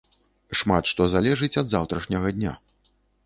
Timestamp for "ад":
1.63-1.67